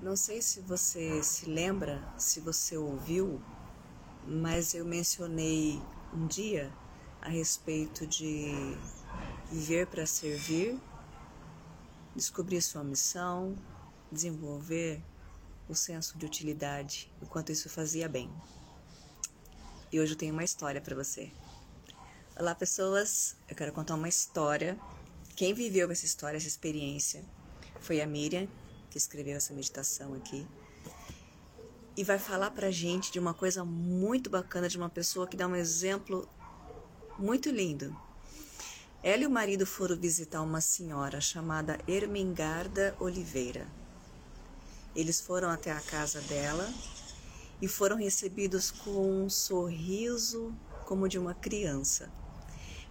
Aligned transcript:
Não 0.00 0.14
sei 0.14 0.40
se 0.40 0.60
você 0.60 1.24
se 1.24 1.46
lembra, 1.50 2.00
se 2.16 2.38
você 2.38 2.76
ouviu, 2.76 3.42
mas 4.24 4.72
eu 4.72 4.84
mencionei 4.84 5.82
um 6.14 6.24
dia 6.28 6.72
a 7.20 7.28
respeito 7.28 8.06
de 8.06 8.52
viver 9.50 9.88
para 9.88 10.06
servir, 10.06 10.80
descobrir 12.14 12.62
sua 12.62 12.84
missão, 12.84 13.56
desenvolver 14.10 15.02
o 15.68 15.74
senso 15.74 16.16
de 16.16 16.24
utilidade, 16.24 17.12
o 17.20 17.26
quanto 17.26 17.50
isso 17.50 17.68
fazia 17.68 18.08
bem. 18.08 18.30
E 19.90 19.98
hoje 19.98 20.12
eu 20.12 20.18
tenho 20.18 20.32
uma 20.32 20.44
história 20.44 20.80
para 20.80 20.94
você. 20.94 21.32
Olá, 22.38 22.54
pessoas. 22.54 23.34
Eu 23.48 23.56
quero 23.56 23.72
contar 23.72 23.96
uma 23.96 24.08
história. 24.08 24.78
Quem 25.34 25.52
viveu 25.52 25.90
essa 25.90 26.04
história, 26.04 26.36
essa 26.36 26.46
experiência, 26.46 27.24
foi 27.80 28.00
a 28.00 28.06
Miriam, 28.06 28.46
que 28.90 28.98
escreveu 28.98 29.36
essa 29.36 29.52
meditação 29.52 30.14
aqui. 30.14 30.46
E 31.96 32.04
vai 32.04 32.18
falar 32.18 32.50
pra 32.52 32.70
gente 32.70 33.10
de 33.10 33.18
uma 33.18 33.34
coisa 33.34 33.64
muito 33.64 34.30
bacana, 34.30 34.68
de 34.68 34.78
uma 34.78 34.88
pessoa 34.88 35.26
que 35.26 35.36
dá 35.36 35.46
um 35.46 35.56
exemplo 35.56 36.28
muito 37.18 37.50
lindo. 37.50 37.96
Ela 39.02 39.22
e 39.22 39.26
o 39.26 39.30
marido 39.30 39.66
foram 39.66 39.96
visitar 39.96 40.42
uma 40.42 40.60
senhora 40.60 41.20
chamada 41.20 41.78
Ermengarda 41.86 42.96
Oliveira. 42.98 43.66
Eles 44.94 45.20
foram 45.20 45.50
até 45.50 45.70
a 45.70 45.80
casa 45.80 46.20
dela 46.22 46.68
e 47.60 47.68
foram 47.68 47.96
recebidos 47.96 48.70
com 48.70 49.24
um 49.24 49.30
sorriso 49.30 50.54
como 50.84 51.08
de 51.08 51.18
uma 51.18 51.34
criança. 51.34 52.10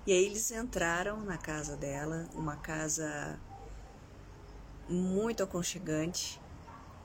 E 0.05 0.13
aí 0.13 0.25
eles 0.25 0.51
entraram 0.51 1.19
na 1.21 1.37
casa 1.37 1.75
dela, 1.75 2.29
uma 2.33 2.55
casa 2.55 3.37
muito 4.89 5.43
aconchegante, 5.43 6.39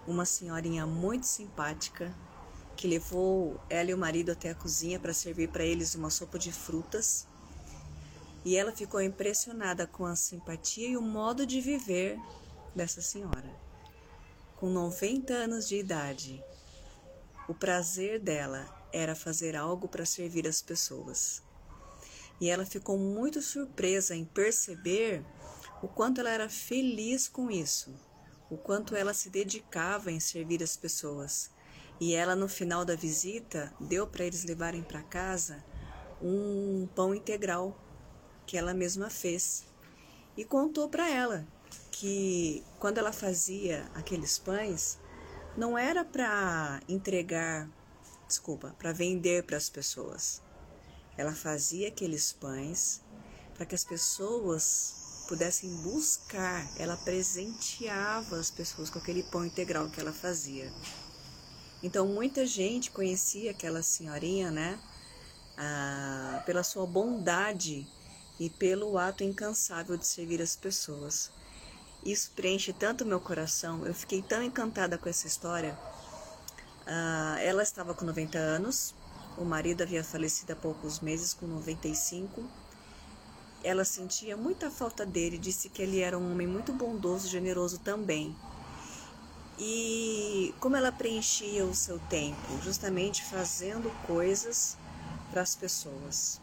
uma 0.06 0.24
senhorinha 0.24 0.86
muito 0.86 1.26
simpática 1.26 2.14
que 2.76 2.88
levou 2.88 3.60
ela 3.68 3.90
e 3.90 3.94
o 3.94 3.98
marido 3.98 4.32
até 4.32 4.50
a 4.50 4.54
cozinha 4.54 4.98
para 4.98 5.12
servir 5.12 5.48
para 5.48 5.64
eles 5.64 5.94
uma 5.94 6.10
sopa 6.10 6.38
de 6.38 6.52
frutas. 6.52 7.26
E 8.44 8.56
ela 8.56 8.72
ficou 8.72 9.00
impressionada 9.00 9.86
com 9.86 10.04
a 10.04 10.16
simpatia 10.16 10.88
e 10.88 10.96
o 10.96 11.02
modo 11.02 11.46
de 11.46 11.60
viver 11.60 12.18
dessa 12.74 13.00
senhora. 13.00 13.54
Com 14.56 14.68
90 14.70 15.32
anos 15.32 15.68
de 15.68 15.76
idade, 15.76 16.42
o 17.48 17.54
prazer 17.54 18.18
dela 18.18 18.66
era 18.92 19.14
fazer 19.14 19.56
algo 19.56 19.88
para 19.88 20.04
servir 20.04 20.46
as 20.46 20.60
pessoas. 20.60 21.42
E 22.40 22.50
ela 22.50 22.66
ficou 22.66 22.98
muito 22.98 23.40
surpresa 23.40 24.16
em 24.16 24.24
perceber 24.24 25.24
o 25.82 25.88
quanto 25.88 26.20
ela 26.20 26.30
era 26.30 26.48
feliz 26.48 27.26
com 27.26 27.50
isso, 27.50 27.92
o 28.48 28.56
quanto 28.56 28.94
ela 28.94 29.12
se 29.12 29.28
dedicava 29.28 30.12
em 30.12 30.20
servir 30.20 30.62
as 30.62 30.76
pessoas. 30.76 31.50
E 32.00 32.14
ela, 32.14 32.36
no 32.36 32.48
final 32.48 32.84
da 32.84 32.94
visita, 32.94 33.72
deu 33.80 34.06
para 34.06 34.24
eles 34.24 34.44
levarem 34.44 34.82
para 34.82 35.02
casa 35.02 35.62
um 36.22 36.88
pão 36.94 37.14
integral 37.14 37.76
que 38.46 38.56
ela 38.56 38.72
mesma 38.72 39.10
fez 39.10 39.64
e 40.36 40.44
contou 40.44 40.88
para 40.88 41.10
ela 41.10 41.46
que 41.90 42.64
quando 42.78 42.98
ela 42.98 43.12
fazia 43.12 43.90
aqueles 43.94 44.38
pães, 44.38 44.98
não 45.56 45.76
era 45.76 46.04
para 46.04 46.80
entregar, 46.88 47.68
desculpa, 48.26 48.74
para 48.78 48.92
vender 48.92 49.44
para 49.44 49.56
as 49.56 49.68
pessoas. 49.68 50.42
Ela 51.16 51.32
fazia 51.32 51.88
aqueles 51.88 52.32
pães 52.32 53.02
para 53.54 53.66
que 53.66 53.74
as 53.74 53.84
pessoas 53.84 55.01
pudessem 55.22 55.74
buscar. 55.76 56.68
Ela 56.78 56.96
presenteava 56.96 58.36
as 58.36 58.50
pessoas 58.50 58.90
com 58.90 58.98
aquele 58.98 59.22
pão 59.22 59.44
integral 59.44 59.88
que 59.88 60.00
ela 60.00 60.12
fazia. 60.12 60.72
Então 61.82 62.06
muita 62.06 62.46
gente 62.46 62.90
conhecia 62.90 63.50
aquela 63.50 63.82
senhorinha, 63.82 64.50
né? 64.50 64.78
Ah, 65.56 66.42
pela 66.46 66.62
sua 66.62 66.86
bondade 66.86 67.86
e 68.38 68.50
pelo 68.50 68.98
ato 68.98 69.22
incansável 69.22 69.96
de 69.96 70.06
servir 70.06 70.40
as 70.40 70.56
pessoas. 70.56 71.30
Isso 72.04 72.32
preenche 72.34 72.72
tanto 72.72 73.06
meu 73.06 73.20
coração. 73.20 73.86
Eu 73.86 73.94
fiquei 73.94 74.22
tão 74.22 74.42
encantada 74.42 74.98
com 74.98 75.08
essa 75.08 75.26
história. 75.26 75.78
Uh, 76.82 77.38
ela 77.38 77.62
estava 77.62 77.94
com 77.94 78.04
90 78.04 78.36
anos, 78.36 78.92
o 79.38 79.44
marido 79.44 79.82
havia 79.82 80.02
falecido 80.02 80.52
há 80.52 80.56
poucos 80.56 80.98
meses, 80.98 81.32
com 81.32 81.46
95. 81.46 82.42
Ela 83.64 83.84
sentia 83.84 84.36
muita 84.36 84.70
falta 84.70 85.06
dele, 85.06 85.38
disse 85.38 85.68
que 85.68 85.82
ele 85.82 86.00
era 86.00 86.18
um 86.18 86.32
homem 86.32 86.46
muito 86.46 86.72
bondoso 86.72 87.28
generoso 87.28 87.78
também. 87.78 88.34
E 89.58 90.54
como 90.58 90.76
ela 90.76 90.90
preenchia 90.90 91.64
o 91.64 91.74
seu 91.74 91.98
tempo? 91.98 92.60
Justamente 92.62 93.24
fazendo 93.24 93.90
coisas 94.06 94.76
para 95.30 95.42
as 95.42 95.54
pessoas. 95.54 96.40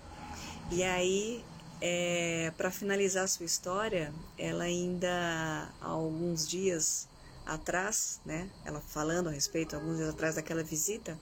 E 0.71 0.83
aí 0.83 1.43
é, 1.81 2.51
para 2.57 2.69
finalizar 2.71 3.27
sua 3.27 3.45
história, 3.45 4.13
ela 4.37 4.65
ainda 4.65 5.69
há 5.81 5.87
alguns 5.87 6.47
dias 6.47 7.07
atrás, 7.45 8.19
né, 8.25 8.49
ela 8.65 8.79
falando 8.79 9.29
a 9.29 9.31
respeito, 9.31 9.75
alguns 9.75 9.97
dias 9.97 10.09
atrás 10.09 10.35
daquela 10.35 10.63
visita, 10.63 11.19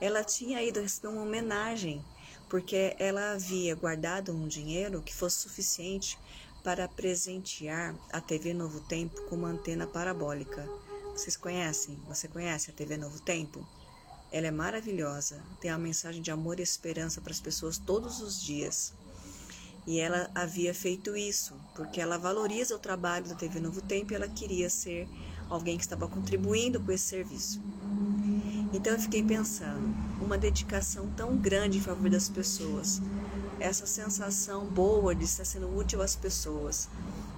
ela 0.00 0.24
tinha 0.24 0.62
ido 0.62 0.80
receber 0.80 1.08
uma 1.08 1.22
homenagem, 1.22 2.02
porque 2.50 2.96
ela 2.98 3.32
havia 3.32 3.76
guardado 3.76 4.32
um 4.32 4.48
dinheiro 4.48 5.00
que 5.00 5.14
fosse 5.14 5.38
suficiente 5.38 6.18
para 6.64 6.88
presentear 6.88 7.94
a 8.12 8.20
TV 8.20 8.52
Novo 8.52 8.80
Tempo 8.80 9.22
com 9.28 9.36
uma 9.36 9.48
antena 9.48 9.86
parabólica. 9.86 10.68
Vocês 11.16 11.36
conhecem? 11.36 11.96
Você 12.08 12.26
conhece 12.26 12.70
a 12.70 12.74
TV 12.74 12.96
Novo 12.96 13.20
Tempo? 13.20 13.66
Ela 14.32 14.48
é 14.48 14.50
maravilhosa, 14.50 15.40
tem 15.60 15.70
uma 15.70 15.78
mensagem 15.78 16.20
de 16.20 16.30
amor 16.30 16.58
e 16.58 16.62
esperança 16.62 17.20
para 17.20 17.32
as 17.32 17.40
pessoas 17.40 17.78
todos 17.78 18.20
os 18.20 18.42
dias. 18.42 18.92
E 19.86 20.00
ela 20.00 20.28
havia 20.34 20.74
feito 20.74 21.16
isso 21.16 21.54
porque 21.74 22.00
ela 22.00 22.18
valoriza 22.18 22.74
o 22.74 22.80
trabalho 22.80 23.28
da 23.28 23.34
TV 23.36 23.60
Novo 23.60 23.80
Tempo 23.80 24.12
e 24.12 24.16
ela 24.16 24.28
queria 24.28 24.68
ser 24.68 25.08
alguém 25.48 25.76
que 25.76 25.84
estava 25.84 26.08
contribuindo 26.08 26.80
com 26.80 26.90
esse 26.90 27.04
serviço. 27.04 27.62
Então 28.72 28.92
eu 28.92 29.00
fiquei 29.00 29.22
pensando, 29.22 30.09
uma 30.30 30.38
dedicação 30.38 31.10
tão 31.16 31.36
grande 31.36 31.78
em 31.78 31.80
favor 31.80 32.08
das 32.08 32.28
pessoas, 32.28 33.02
essa 33.58 33.84
sensação 33.84 34.64
boa 34.64 35.12
de 35.12 35.24
estar 35.24 35.44
sendo 35.44 35.76
útil 35.76 36.00
às 36.00 36.14
pessoas, 36.14 36.88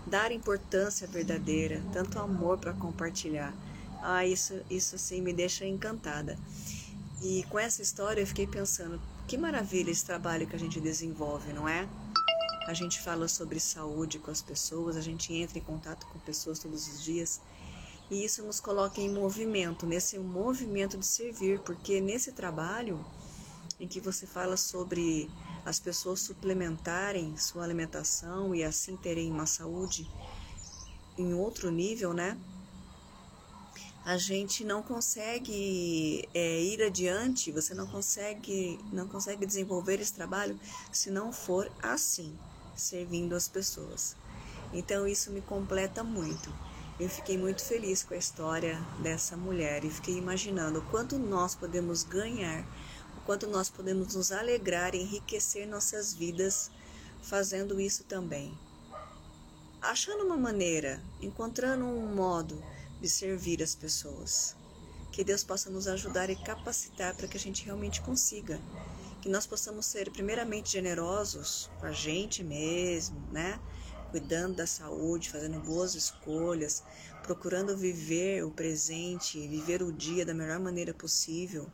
dar 0.06 0.30
importância 0.30 1.06
verdadeira, 1.06 1.82
tanto 1.90 2.18
amor 2.18 2.58
para 2.58 2.74
compartilhar. 2.74 3.54
Ah, 4.02 4.26
isso, 4.26 4.60
isso 4.68 4.96
assim 4.96 5.22
me 5.22 5.32
deixa 5.32 5.64
encantada. 5.64 6.38
E 7.22 7.46
com 7.48 7.58
essa 7.58 7.80
história 7.80 8.20
eu 8.20 8.26
fiquei 8.26 8.46
pensando, 8.46 9.00
que 9.26 9.38
maravilha 9.38 9.90
esse 9.90 10.04
trabalho 10.04 10.46
que 10.46 10.54
a 10.54 10.58
gente 10.58 10.78
desenvolve, 10.78 11.50
não 11.54 11.66
é? 11.66 11.88
a 12.66 12.74
gente 12.74 13.00
fala 13.00 13.26
sobre 13.26 13.58
saúde 13.58 14.18
com 14.18 14.30
as 14.30 14.40
pessoas, 14.40 14.96
a 14.96 15.00
gente 15.00 15.34
entra 15.34 15.58
em 15.58 15.62
contato 15.62 16.06
com 16.06 16.18
pessoas 16.20 16.58
todos 16.58 16.86
os 16.86 17.02
dias. 17.02 17.40
E 18.12 18.26
isso 18.26 18.42
nos 18.42 18.60
coloca 18.60 19.00
em 19.00 19.08
movimento, 19.08 19.86
nesse 19.86 20.18
movimento 20.18 20.98
de 20.98 21.06
servir, 21.06 21.60
porque 21.60 21.98
nesse 21.98 22.30
trabalho 22.32 23.02
em 23.80 23.88
que 23.88 24.00
você 24.00 24.26
fala 24.26 24.54
sobre 24.54 25.30
as 25.64 25.80
pessoas 25.80 26.20
suplementarem 26.20 27.34
sua 27.38 27.64
alimentação 27.64 28.54
e 28.54 28.62
assim 28.62 28.98
terem 28.98 29.32
uma 29.32 29.46
saúde 29.46 30.06
em 31.16 31.32
outro 31.32 31.70
nível, 31.70 32.12
né? 32.12 32.38
A 34.04 34.18
gente 34.18 34.62
não 34.62 34.82
consegue 34.82 36.28
é, 36.34 36.60
ir 36.60 36.82
adiante, 36.82 37.50
você 37.50 37.72
não 37.72 37.86
consegue, 37.86 38.78
não 38.92 39.08
consegue 39.08 39.46
desenvolver 39.46 40.02
esse 40.02 40.12
trabalho 40.12 40.60
se 40.92 41.10
não 41.10 41.32
for 41.32 41.72
assim 41.82 42.38
servindo 42.76 43.34
as 43.34 43.48
pessoas. 43.48 44.14
Então 44.70 45.08
isso 45.08 45.32
me 45.32 45.40
completa 45.40 46.04
muito. 46.04 46.52
Eu 47.02 47.08
fiquei 47.08 47.36
muito 47.36 47.64
feliz 47.64 48.04
com 48.04 48.14
a 48.14 48.16
história 48.16 48.80
dessa 49.02 49.36
mulher 49.36 49.84
e 49.84 49.90
fiquei 49.90 50.16
imaginando 50.16 50.78
o 50.78 50.82
quanto 50.82 51.18
nós 51.18 51.52
podemos 51.52 52.04
ganhar, 52.04 52.64
o 53.16 53.20
quanto 53.26 53.48
nós 53.48 53.68
podemos 53.68 54.14
nos 54.14 54.30
alegrar 54.30 54.94
enriquecer 54.94 55.66
nossas 55.66 56.14
vidas 56.14 56.70
fazendo 57.20 57.80
isso 57.80 58.04
também. 58.04 58.56
Achando 59.80 60.24
uma 60.24 60.36
maneira, 60.36 61.02
encontrando 61.20 61.84
um 61.84 62.14
modo 62.14 62.62
de 63.00 63.08
servir 63.08 63.60
as 63.64 63.74
pessoas. 63.74 64.54
Que 65.10 65.24
Deus 65.24 65.42
possa 65.42 65.68
nos 65.70 65.88
ajudar 65.88 66.30
e 66.30 66.36
capacitar 66.36 67.16
para 67.16 67.26
que 67.26 67.36
a 67.36 67.40
gente 67.40 67.64
realmente 67.64 68.00
consiga 68.00 68.60
que 69.20 69.28
nós 69.28 69.44
possamos 69.44 69.86
ser 69.86 70.08
primeiramente 70.12 70.70
generosos 70.70 71.68
com 71.80 71.86
a 71.86 71.90
gente 71.90 72.44
mesmo, 72.44 73.20
né? 73.32 73.58
Cuidando 74.12 74.56
da 74.56 74.66
saúde, 74.66 75.30
fazendo 75.30 75.58
boas 75.58 75.94
escolhas, 75.94 76.84
procurando 77.22 77.74
viver 77.74 78.44
o 78.44 78.50
presente, 78.50 79.48
viver 79.48 79.82
o 79.82 79.90
dia 79.90 80.26
da 80.26 80.34
melhor 80.34 80.60
maneira 80.60 80.92
possível. 80.92 81.66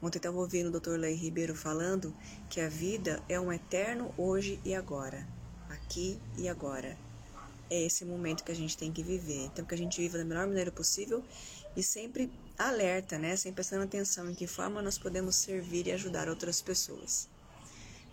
Ontem 0.00 0.16
estava 0.16 0.38
ouvindo 0.38 0.74
o 0.74 0.80
Dr. 0.80 0.96
Lei 0.96 1.14
Ribeiro 1.14 1.54
falando 1.54 2.16
que 2.48 2.58
a 2.58 2.70
vida 2.70 3.22
é 3.28 3.38
um 3.38 3.52
eterno 3.52 4.14
hoje 4.16 4.58
e 4.64 4.74
agora, 4.74 5.28
aqui 5.68 6.18
e 6.38 6.48
agora. 6.48 6.96
É 7.68 7.82
esse 7.82 8.02
momento 8.02 8.44
que 8.44 8.52
a 8.52 8.56
gente 8.56 8.78
tem 8.78 8.90
que 8.90 9.02
viver. 9.02 9.44
Então, 9.44 9.62
que 9.62 9.74
a 9.74 9.78
gente 9.78 10.00
viva 10.00 10.16
da 10.16 10.24
melhor 10.24 10.46
maneira 10.46 10.72
possível 10.72 11.22
e 11.76 11.82
sempre 11.82 12.32
alerta, 12.56 13.18
né? 13.18 13.36
Sempre 13.36 13.56
prestando 13.56 13.84
atenção 13.84 14.30
em 14.30 14.34
que 14.34 14.46
forma 14.46 14.80
nós 14.80 14.96
podemos 14.96 15.36
servir 15.36 15.86
e 15.86 15.92
ajudar 15.92 16.30
outras 16.30 16.62
pessoas. 16.62 17.28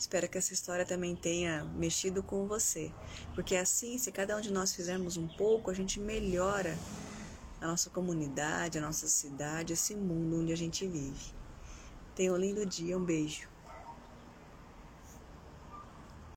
Espero 0.02 0.28
que 0.28 0.36
essa 0.36 0.52
história 0.52 0.84
também 0.84 1.16
tenha 1.16 1.64
mexido 1.76 2.24
com 2.24 2.48
você, 2.48 2.92
porque 3.36 3.56
assim, 3.56 4.00
se 4.00 4.12
cada 4.12 4.36
um 4.36 4.42
de 4.42 4.52
nós 4.52 4.74
fizermos 4.76 5.16
um 5.16 5.28
pouco, 5.28 5.70
a 5.70 5.76
gente 5.76 6.00
melhora 6.00 6.76
a 7.62 7.68
nossa 7.68 7.88
comunidade, 7.92 8.80
a 8.80 8.82
nossa 8.82 9.08
cidade, 9.08 9.74
esse 9.74 9.94
mundo 9.94 10.42
onde 10.42 10.52
a 10.52 10.58
gente 10.58 10.88
vive. 10.88 11.36
Tenha 12.16 12.34
um 12.34 12.36
lindo 12.36 12.66
dia, 12.66 12.98
um 12.98 13.06
beijo. 13.06 13.51